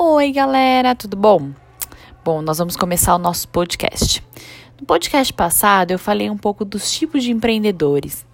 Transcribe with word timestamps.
Oi, 0.00 0.30
galera, 0.30 0.94
tudo 0.94 1.16
bom? 1.16 1.50
Bom, 2.24 2.40
nós 2.40 2.58
vamos 2.58 2.76
começar 2.76 3.16
o 3.16 3.18
nosso 3.18 3.48
podcast. 3.48 4.24
No 4.80 4.86
podcast 4.86 5.32
passado, 5.32 5.90
eu 5.90 5.98
falei 5.98 6.30
um 6.30 6.36
pouco 6.36 6.64
dos 6.64 6.92
tipos 6.92 7.24
de 7.24 7.32
empreendedores. 7.32 8.24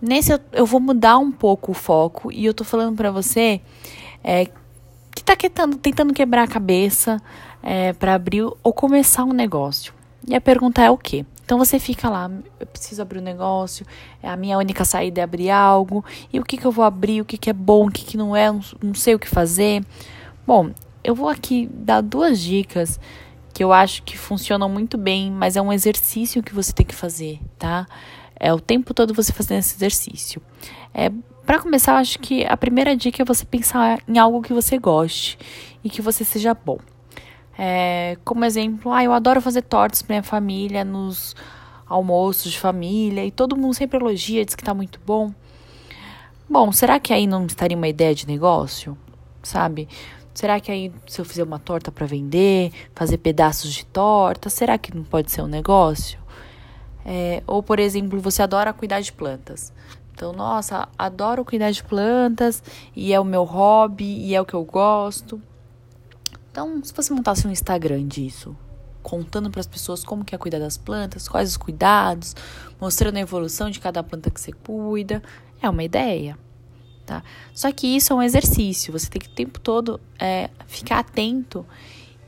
Nesse, 0.00 0.32
eu, 0.32 0.40
eu 0.52 0.64
vou 0.64 0.80
mudar 0.80 1.18
um 1.18 1.30
pouco 1.30 1.72
o 1.72 1.74
foco 1.74 2.32
e 2.32 2.46
eu 2.46 2.54
tô 2.54 2.64
falando 2.64 2.96
para 2.96 3.10
você 3.10 3.60
é, 4.24 4.46
que 5.14 5.22
tá 5.22 5.36
tentando, 5.36 5.76
tentando 5.76 6.14
quebrar 6.14 6.44
a 6.44 6.48
cabeça 6.48 7.20
é, 7.62 7.92
para 7.92 8.14
abrir 8.14 8.44
ou 8.62 8.72
começar 8.72 9.24
um 9.24 9.34
negócio. 9.34 9.92
E 10.26 10.34
a 10.34 10.40
pergunta 10.40 10.80
é 10.80 10.90
o 10.90 10.96
quê? 10.96 11.26
Então 11.44 11.58
você 11.58 11.78
fica 11.78 12.08
lá, 12.08 12.30
eu 12.58 12.66
preciso 12.66 13.02
abrir 13.02 13.18
um 13.18 13.22
negócio, 13.22 13.84
é 14.22 14.30
a 14.30 14.36
minha 14.36 14.56
única 14.56 14.82
saída 14.82 15.20
é 15.20 15.24
abrir 15.24 15.50
algo, 15.50 16.02
e 16.32 16.40
o 16.40 16.42
que, 16.42 16.56
que 16.56 16.66
eu 16.66 16.72
vou 16.72 16.86
abrir, 16.86 17.20
o 17.20 17.24
que, 17.26 17.36
que 17.36 17.50
é 17.50 17.52
bom, 17.52 17.86
o 17.86 17.90
que, 17.90 18.02
que 18.02 18.16
não 18.16 18.34
é, 18.34 18.50
não, 18.50 18.62
não 18.82 18.94
sei 18.94 19.14
o 19.14 19.18
que 19.18 19.28
fazer. 19.28 19.84
Bom, 20.46 20.70
eu 21.06 21.14
vou 21.14 21.28
aqui 21.28 21.68
dar 21.72 22.00
duas 22.00 22.40
dicas 22.40 22.98
que 23.54 23.62
eu 23.62 23.72
acho 23.72 24.02
que 24.02 24.18
funcionam 24.18 24.68
muito 24.68 24.98
bem, 24.98 25.30
mas 25.30 25.56
é 25.56 25.62
um 25.62 25.72
exercício 25.72 26.42
que 26.42 26.52
você 26.52 26.72
tem 26.72 26.84
que 26.84 26.94
fazer, 26.94 27.40
tá? 27.56 27.86
É 28.38 28.52
o 28.52 28.60
tempo 28.60 28.92
todo 28.92 29.14
você 29.14 29.32
fazendo 29.32 29.60
esse 29.60 29.76
exercício. 29.76 30.42
É, 30.92 31.10
para 31.46 31.60
começar, 31.60 31.92
eu 31.92 31.98
acho 31.98 32.18
que 32.18 32.44
a 32.44 32.56
primeira 32.56 32.96
dica 32.96 33.22
é 33.22 33.24
você 33.24 33.44
pensar 33.44 34.02
em 34.08 34.18
algo 34.18 34.42
que 34.42 34.52
você 34.52 34.78
goste 34.78 35.38
e 35.82 35.88
que 35.88 36.02
você 36.02 36.24
seja 36.24 36.52
bom. 36.52 36.78
É, 37.56 38.18
como 38.24 38.44
exemplo, 38.44 38.92
ah, 38.92 39.04
eu 39.04 39.12
adoro 39.12 39.40
fazer 39.40 39.62
tortas 39.62 40.02
para 40.02 40.14
minha 40.14 40.22
família 40.24 40.84
nos 40.84 41.36
almoços 41.88 42.50
de 42.50 42.58
família 42.58 43.24
e 43.24 43.30
todo 43.30 43.56
mundo 43.56 43.74
sempre 43.74 43.96
elogia, 43.96 44.44
diz 44.44 44.56
que 44.56 44.64
tá 44.64 44.74
muito 44.74 45.00
bom. 45.06 45.32
Bom, 46.50 46.72
será 46.72 46.98
que 46.98 47.12
aí 47.12 47.28
não 47.28 47.46
estaria 47.46 47.76
uma 47.76 47.88
ideia 47.88 48.14
de 48.14 48.26
negócio? 48.26 48.98
Sabe? 49.42 49.88
Será 50.36 50.60
que 50.60 50.70
aí, 50.70 50.92
se 51.06 51.18
eu 51.18 51.24
fizer 51.24 51.42
uma 51.42 51.58
torta 51.58 51.90
para 51.90 52.04
vender, 52.04 52.70
fazer 52.94 53.16
pedaços 53.16 53.72
de 53.72 53.86
torta, 53.86 54.50
será 54.50 54.76
que 54.76 54.94
não 54.94 55.02
pode 55.02 55.32
ser 55.32 55.40
um 55.40 55.46
negócio? 55.46 56.18
É, 57.06 57.42
ou, 57.46 57.62
por 57.62 57.78
exemplo, 57.78 58.20
você 58.20 58.42
adora 58.42 58.70
cuidar 58.74 59.00
de 59.00 59.14
plantas. 59.14 59.72
Então, 60.12 60.34
nossa, 60.34 60.90
adoro 60.98 61.42
cuidar 61.42 61.70
de 61.70 61.82
plantas 61.82 62.62
e 62.94 63.14
é 63.14 63.18
o 63.18 63.24
meu 63.24 63.44
hobby 63.44 64.04
e 64.04 64.34
é 64.34 64.40
o 64.40 64.44
que 64.44 64.52
eu 64.52 64.62
gosto. 64.62 65.40
Então, 66.52 66.84
se 66.84 66.92
você 66.92 67.14
montasse 67.14 67.46
um 67.48 67.50
Instagram 67.50 68.06
disso, 68.06 68.54
contando 69.02 69.50
para 69.50 69.60
as 69.60 69.66
pessoas 69.66 70.04
como 70.04 70.22
que 70.22 70.34
é 70.34 70.38
cuidar 70.38 70.58
das 70.58 70.76
plantas, 70.76 71.26
quais 71.30 71.48
os 71.48 71.56
cuidados, 71.56 72.36
mostrando 72.78 73.16
a 73.16 73.20
evolução 73.20 73.70
de 73.70 73.80
cada 73.80 74.02
planta 74.02 74.30
que 74.30 74.38
você 74.38 74.52
cuida, 74.52 75.22
é 75.62 75.70
uma 75.70 75.82
ideia 75.82 76.36
tá? 77.06 77.22
Só 77.54 77.70
que 77.72 77.86
isso 77.86 78.12
é 78.12 78.16
um 78.16 78.22
exercício, 78.22 78.92
você 78.92 79.08
tem 79.08 79.20
que 79.20 79.28
o 79.28 79.30
tempo 79.30 79.60
todo 79.60 80.00
é, 80.18 80.50
ficar 80.66 80.98
atento 80.98 81.64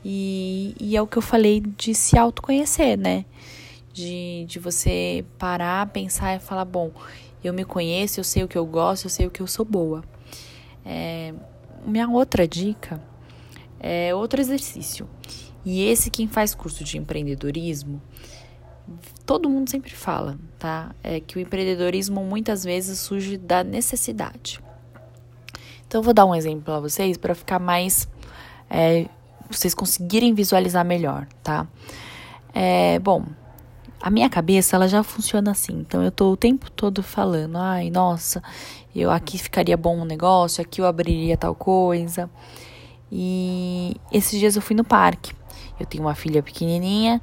e, 0.03 0.73
e 0.79 0.95
é 0.95 1.01
o 1.01 1.05
que 1.05 1.17
eu 1.17 1.21
falei 1.21 1.59
de 1.59 1.93
se 1.93 2.17
autoconhecer, 2.17 2.97
né? 2.97 3.25
De, 3.91 4.45
de 4.47 4.57
você 4.59 5.25
parar, 5.37 5.87
pensar 5.87 6.35
e 6.35 6.39
falar, 6.39 6.63
bom, 6.63 6.91
eu 7.43 7.53
me 7.53 7.65
conheço, 7.65 8.19
eu 8.19 8.23
sei 8.23 8.43
o 8.43 8.47
que 8.47 8.57
eu 8.57 8.65
gosto, 8.65 9.05
eu 9.05 9.09
sei 9.09 9.27
o 9.27 9.31
que 9.31 9.41
eu 9.41 9.47
sou 9.47 9.65
boa. 9.65 10.03
É, 10.85 11.33
minha 11.85 12.07
outra 12.09 12.47
dica 12.47 13.01
é 13.79 14.15
outro 14.15 14.39
exercício. 14.39 15.07
E 15.65 15.83
esse 15.83 16.09
quem 16.09 16.27
faz 16.27 16.55
curso 16.55 16.83
de 16.83 16.97
empreendedorismo, 16.97 18.01
todo 19.25 19.49
mundo 19.49 19.69
sempre 19.69 19.91
fala, 19.91 20.39
tá? 20.57 20.95
É 21.03 21.19
que 21.19 21.37
o 21.37 21.41
empreendedorismo 21.41 22.23
muitas 22.23 22.63
vezes 22.63 22.99
surge 22.99 23.37
da 23.37 23.63
necessidade. 23.63 24.61
Então, 25.89 26.01
eu 26.01 26.03
vou 26.03 26.13
dar 26.13 26.23
um 26.23 26.35
exemplo 26.35 26.61
para 26.65 26.79
vocês 26.79 27.17
para 27.17 27.33
ficar 27.33 27.57
mais. 27.57 28.07
É, 28.69 29.07
vocês 29.49 29.73
conseguirem 29.73 30.35
visualizar 30.35 30.85
melhor, 30.85 31.25
tá? 31.41 31.67
É, 32.53 32.99
bom, 32.99 33.25
a 33.99 34.11
minha 34.11 34.29
cabeça 34.29 34.75
ela 34.75 34.87
já 34.87 35.01
funciona 35.01 35.49
assim. 35.49 35.73
Então, 35.73 36.03
eu 36.03 36.11
tô 36.11 36.31
o 36.31 36.37
tempo 36.37 36.69
todo 36.69 37.01
falando: 37.01 37.57
ai, 37.57 37.89
nossa, 37.89 38.43
eu 38.95 39.09
aqui 39.09 39.39
ficaria 39.39 39.75
bom 39.75 39.97
um 40.01 40.05
negócio, 40.05 40.61
aqui 40.61 40.79
eu 40.79 40.85
abriria 40.85 41.35
tal 41.35 41.55
coisa. 41.55 42.29
E 43.11 43.95
esses 44.11 44.39
dias 44.39 44.55
eu 44.55 44.61
fui 44.61 44.75
no 44.75 44.83
parque. 44.83 45.33
Eu 45.79 45.87
tenho 45.87 46.03
uma 46.03 46.13
filha 46.13 46.43
pequenininha 46.43 47.19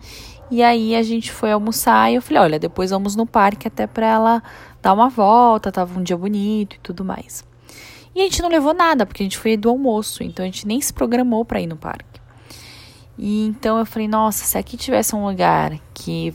e 0.51 0.61
aí 0.61 0.97
a 0.97 1.05
gente 1.05 1.31
foi 1.31 1.53
almoçar 1.53 2.11
e 2.11 2.17
eu 2.17 2.23
falei, 2.23 2.43
olha, 2.43 2.59
depois 2.59 2.91
vamos 2.91 3.15
no 3.15 3.27
parque 3.27 3.69
até 3.69 3.87
para 3.87 4.07
ela 4.07 4.43
dar 4.83 4.93
uma 4.93 5.09
volta, 5.09 5.71
tava 5.71 5.97
um 5.97 6.03
dia 6.03 6.17
bonito 6.17 6.75
e 6.75 6.79
tudo 6.81 7.05
mais. 7.05 7.45
E 8.17 8.21
a 8.21 8.23
gente 8.23 8.41
não 8.41 8.49
levou 8.49 8.73
nada, 8.73 9.05
porque 9.05 9.23
a 9.23 9.27
gente 9.27 9.37
foi 9.37 9.59
do 9.59 9.69
almoço, 9.69 10.23
então 10.23 10.43
a 10.43 10.47
gente 10.47 10.67
nem 10.67 10.81
se 10.81 10.91
programou 10.91 11.45
para 11.45 11.61
ir 11.61 11.67
no 11.67 11.77
parque. 11.77 12.19
E 13.19 13.47
então 13.47 13.79
eu 13.79 13.85
falei, 13.85 14.09
nossa, 14.09 14.43
se 14.43 14.57
aqui 14.57 14.75
tivesse 14.75 15.15
um 15.15 15.27
lugar 15.27 15.79
que 15.93 16.35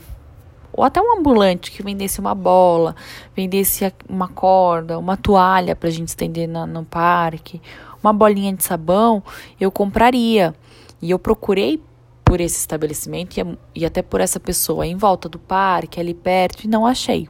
ou 0.72 0.84
até 0.84 1.02
um 1.02 1.18
ambulante 1.18 1.72
que 1.72 1.82
vendesse 1.82 2.20
uma 2.20 2.36
bola, 2.36 2.94
vendesse 3.34 3.92
uma 4.08 4.28
corda, 4.28 4.96
uma 4.96 5.16
toalha 5.16 5.74
para 5.74 5.88
a 5.88 5.92
gente 5.92 6.06
estender 6.06 6.48
na, 6.48 6.68
no 6.68 6.84
parque, 6.84 7.60
uma 8.00 8.12
bolinha 8.12 8.52
de 8.52 8.62
sabão, 8.62 9.20
eu 9.60 9.72
compraria. 9.72 10.54
E 11.02 11.10
eu 11.10 11.18
procurei 11.18 11.82
por 12.24 12.40
esse 12.40 12.58
estabelecimento 12.58 13.38
e, 13.38 13.58
e 13.74 13.84
até 13.84 14.02
por 14.02 14.20
essa 14.20 14.38
pessoa 14.38 14.86
em 14.86 14.94
volta 14.94 15.28
do 15.28 15.38
parque, 15.38 15.98
ali 15.98 16.14
perto, 16.14 16.62
e 16.62 16.68
não 16.68 16.86
achei. 16.86 17.28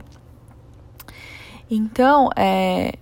Então, 1.71 2.29
é, 2.37 2.93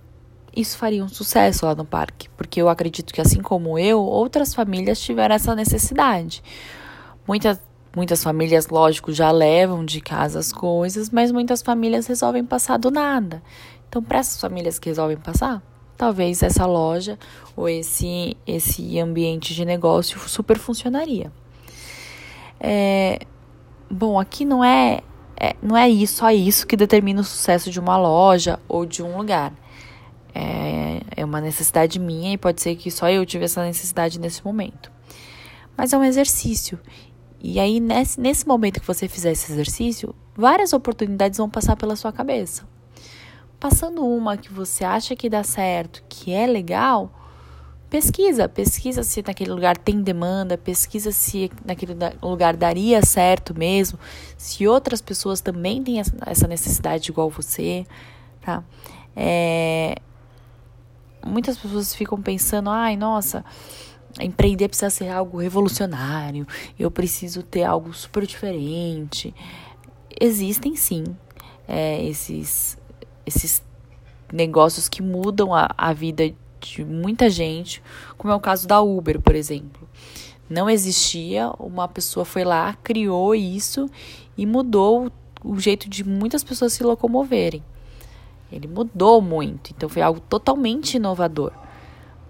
isso 0.54 0.76
faria 0.76 1.04
um 1.04 1.08
sucesso 1.08 1.66
lá 1.66 1.74
no 1.74 1.84
parque, 1.84 2.28
porque 2.36 2.60
eu 2.60 2.68
acredito 2.68 3.12
que, 3.12 3.20
assim 3.20 3.40
como 3.40 3.78
eu, 3.78 4.00
outras 4.00 4.54
famílias 4.54 5.00
tiveram 5.00 5.34
essa 5.34 5.54
necessidade. 5.54 6.42
Muitas, 7.26 7.60
muitas 7.94 8.22
famílias, 8.22 8.68
lógico, 8.68 9.12
já 9.12 9.30
levam 9.30 9.84
de 9.84 10.00
casa 10.00 10.38
as 10.38 10.52
coisas, 10.52 11.10
mas 11.10 11.30
muitas 11.30 11.62
famílias 11.62 12.06
resolvem 12.06 12.44
passar 12.44 12.78
do 12.78 12.90
nada. 12.90 13.42
Então, 13.88 14.02
para 14.02 14.18
essas 14.18 14.40
famílias 14.40 14.78
que 14.78 14.88
resolvem 14.88 15.16
passar, 15.16 15.62
talvez 15.96 16.42
essa 16.42 16.64
loja 16.64 17.18
ou 17.56 17.68
esse, 17.68 18.36
esse 18.46 18.98
ambiente 18.98 19.54
de 19.54 19.64
negócio 19.64 20.18
super 20.28 20.58
funcionaria. 20.58 21.30
É, 22.58 23.20
bom, 23.90 24.18
aqui 24.18 24.44
não 24.44 24.64
é, 24.64 25.00
é, 25.36 25.54
não 25.62 25.76
é 25.76 25.88
isso, 25.88 26.16
só 26.16 26.30
isso 26.30 26.66
que 26.66 26.76
determina 26.76 27.20
o 27.20 27.24
sucesso 27.24 27.70
de 27.70 27.78
uma 27.78 27.96
loja 27.96 28.58
ou 28.68 28.86
de 28.86 29.02
um 29.02 29.16
lugar. 29.16 29.52
É, 30.34 31.00
é 31.16 31.24
uma 31.24 31.40
necessidade 31.40 31.98
minha 31.98 32.32
e 32.32 32.38
pode 32.38 32.60
ser 32.62 32.76
que 32.76 32.90
só 32.90 33.08
eu 33.10 33.24
tive 33.26 33.44
essa 33.44 33.64
necessidade 33.64 34.18
nesse 34.18 34.44
momento. 34.44 34.90
Mas 35.76 35.92
é 35.92 35.98
um 35.98 36.04
exercício. 36.04 36.78
E 37.42 37.58
aí, 37.58 37.80
nesse, 37.80 38.20
nesse 38.20 38.46
momento 38.46 38.80
que 38.80 38.86
você 38.86 39.08
fizer 39.08 39.32
esse 39.32 39.50
exercício, 39.50 40.14
várias 40.36 40.72
oportunidades 40.72 41.38
vão 41.38 41.48
passar 41.48 41.74
pela 41.76 41.96
sua 41.96 42.12
cabeça. 42.12 42.68
Passando 43.58 44.06
uma 44.06 44.36
que 44.36 44.52
você 44.52 44.84
acha 44.84 45.16
que 45.16 45.28
dá 45.28 45.42
certo, 45.42 46.02
que 46.08 46.32
é 46.32 46.46
legal, 46.46 47.10
pesquisa. 47.90 48.48
Pesquisa 48.48 49.02
se 49.02 49.22
naquele 49.26 49.50
lugar 49.50 49.76
tem 49.76 50.00
demanda, 50.02 50.56
pesquisa 50.56 51.10
se 51.12 51.50
naquele 51.64 51.96
lugar 52.22 52.56
daria 52.56 53.02
certo 53.04 53.58
mesmo, 53.58 53.98
se 54.36 54.66
outras 54.66 55.00
pessoas 55.00 55.40
também 55.40 55.82
têm 55.82 56.00
essa 56.26 56.46
necessidade 56.46 57.10
igual 57.10 57.28
você, 57.28 57.86
tá? 58.40 58.62
É, 59.16 59.89
muitas 61.40 61.56
pessoas 61.56 61.94
ficam 61.94 62.20
pensando, 62.20 62.68
ai, 62.68 62.98
nossa, 62.98 63.42
empreender 64.20 64.68
precisa 64.68 64.90
ser 64.90 65.08
algo 65.08 65.38
revolucionário, 65.38 66.46
eu 66.78 66.90
preciso 66.90 67.42
ter 67.42 67.64
algo 67.64 67.94
super 67.94 68.26
diferente. 68.26 69.34
Existem 70.20 70.76
sim 70.76 71.04
é, 71.66 72.04
esses, 72.04 72.76
esses 73.24 73.62
negócios 74.30 74.86
que 74.86 75.02
mudam 75.02 75.54
a, 75.54 75.70
a 75.78 75.94
vida 75.94 76.30
de 76.60 76.84
muita 76.84 77.30
gente, 77.30 77.82
como 78.18 78.30
é 78.30 78.36
o 78.36 78.40
caso 78.40 78.68
da 78.68 78.82
Uber, 78.82 79.18
por 79.18 79.34
exemplo. 79.34 79.88
Não 80.46 80.68
existia, 80.68 81.50
uma 81.58 81.88
pessoa 81.88 82.26
foi 82.26 82.44
lá, 82.44 82.74
criou 82.84 83.34
isso 83.34 83.88
e 84.36 84.44
mudou 84.44 85.10
o 85.42 85.58
jeito 85.58 85.88
de 85.88 86.04
muitas 86.04 86.44
pessoas 86.44 86.74
se 86.74 86.82
locomoverem. 86.82 87.62
Ele 88.50 88.66
mudou 88.66 89.20
muito, 89.20 89.70
então 89.70 89.88
foi 89.88 90.02
algo 90.02 90.20
totalmente 90.20 90.94
inovador. 90.94 91.52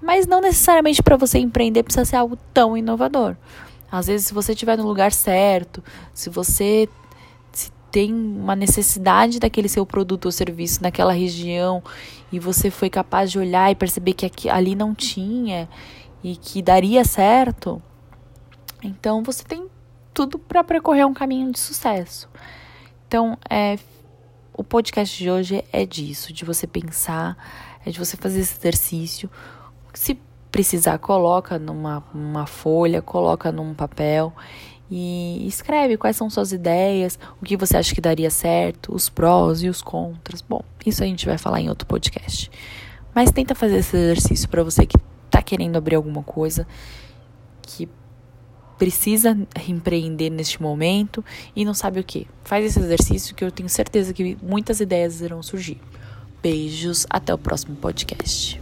Mas 0.00 0.26
não 0.26 0.40
necessariamente 0.40 1.02
para 1.02 1.16
você 1.16 1.38
empreender 1.38 1.82
precisa 1.82 2.04
ser 2.04 2.16
algo 2.16 2.36
tão 2.52 2.76
inovador. 2.76 3.36
Às 3.90 4.06
vezes, 4.06 4.26
se 4.26 4.34
você 4.34 4.52
estiver 4.52 4.78
no 4.78 4.86
lugar 4.86 5.12
certo, 5.12 5.82
se 6.14 6.30
você 6.30 6.88
se 7.52 7.72
tem 7.90 8.12
uma 8.12 8.54
necessidade 8.54 9.40
daquele 9.40 9.68
seu 9.68 9.84
produto 9.84 10.26
ou 10.26 10.32
serviço 10.32 10.82
naquela 10.82 11.12
região 11.12 11.82
e 12.30 12.38
você 12.38 12.70
foi 12.70 12.88
capaz 12.88 13.30
de 13.30 13.38
olhar 13.38 13.70
e 13.70 13.74
perceber 13.74 14.14
que 14.14 14.24
aqui, 14.24 14.48
ali 14.48 14.74
não 14.74 14.94
tinha 14.94 15.68
e 16.22 16.36
que 16.36 16.62
daria 16.62 17.04
certo, 17.04 17.82
então 18.82 19.22
você 19.22 19.42
tem 19.42 19.66
tudo 20.14 20.38
para 20.38 20.62
percorrer 20.62 21.06
um 21.06 21.14
caminho 21.14 21.50
de 21.50 21.58
sucesso. 21.58 22.28
Então, 23.08 23.36
é, 23.48 23.76
o 24.60 24.64
podcast 24.64 25.16
de 25.16 25.30
hoje 25.30 25.64
é 25.72 25.86
disso, 25.86 26.34
de 26.34 26.44
você 26.44 26.66
pensar, 26.66 27.34
é 27.84 27.90
de 27.90 27.98
você 27.98 28.14
fazer 28.14 28.40
esse 28.40 28.58
exercício. 28.58 29.30
Se 29.94 30.20
precisar, 30.52 30.98
coloca 30.98 31.58
numa, 31.58 32.44
folha, 32.46 33.00
coloca 33.00 33.50
num 33.50 33.72
papel 33.72 34.34
e 34.90 35.46
escreve 35.46 35.96
quais 35.96 36.14
são 36.14 36.28
suas 36.28 36.52
ideias, 36.52 37.18
o 37.40 37.44
que 37.46 37.56
você 37.56 37.78
acha 37.78 37.94
que 37.94 38.02
daria 38.02 38.28
certo, 38.28 38.94
os 38.94 39.08
prós 39.08 39.62
e 39.62 39.68
os 39.70 39.80
contras. 39.80 40.42
Bom, 40.42 40.60
isso 40.84 41.02
a 41.02 41.06
gente 41.06 41.24
vai 41.24 41.38
falar 41.38 41.62
em 41.62 41.70
outro 41.70 41.86
podcast. 41.86 42.50
Mas 43.14 43.30
tenta 43.30 43.54
fazer 43.54 43.78
esse 43.78 43.96
exercício 43.96 44.46
para 44.46 44.62
você 44.62 44.84
que 44.84 44.98
está 45.24 45.40
querendo 45.40 45.76
abrir 45.76 45.94
alguma 45.94 46.22
coisa, 46.22 46.66
que 47.62 47.88
precisa 48.80 49.36
empreender 49.68 50.30
neste 50.30 50.62
momento 50.62 51.22
e 51.54 51.66
não 51.66 51.74
sabe 51.74 52.00
o 52.00 52.04
que. 52.04 52.26
Faz 52.42 52.64
esse 52.64 52.80
exercício 52.80 53.34
que 53.34 53.44
eu 53.44 53.52
tenho 53.52 53.68
certeza 53.68 54.14
que 54.14 54.38
muitas 54.42 54.80
ideias 54.80 55.20
irão 55.20 55.42
surgir. 55.42 55.78
Beijos, 56.42 57.06
até 57.10 57.34
o 57.34 57.36
próximo 57.36 57.76
podcast. 57.76 58.58